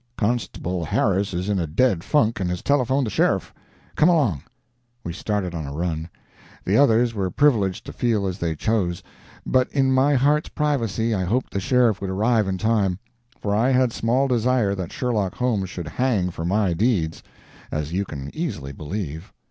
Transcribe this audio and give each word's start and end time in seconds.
Constable 0.17 0.83
Harris 0.83 1.31
is 1.31 1.47
in 1.47 1.59
a 1.59 1.67
dead 1.67 2.03
funk, 2.03 2.39
and 2.39 2.49
has 2.49 2.63
telephoned 2.63 3.05
the 3.05 3.11
sheriff. 3.11 3.53
Come 3.95 4.09
along!" 4.09 4.41
We 5.03 5.13
started 5.13 5.53
on 5.53 5.67
a 5.67 5.73
run. 5.73 6.09
The 6.65 6.75
others 6.75 7.13
were 7.13 7.29
privileged 7.29 7.85
to 7.85 7.93
feel 7.93 8.25
as 8.25 8.39
they 8.39 8.55
chose, 8.55 9.03
but 9.45 9.71
in 9.71 9.91
my 9.91 10.15
heart's 10.15 10.49
privacy 10.49 11.13
I 11.13 11.23
hoped 11.25 11.53
the 11.53 11.59
sheriff 11.59 12.01
would 12.01 12.09
arrive 12.09 12.47
in 12.47 12.57
time; 12.57 12.97
for 13.39 13.53
I 13.53 13.69
had 13.69 13.93
small 13.93 14.27
desire 14.27 14.73
that 14.73 14.91
Sherlock 14.91 15.35
Holmes 15.35 15.69
should 15.69 15.87
hang 15.87 16.31
for 16.31 16.45
my 16.45 16.73
deeds, 16.73 17.21
as 17.71 17.93
you 17.93 18.03
can 18.03 18.35
easily 18.35 18.71
believe. 18.71 19.31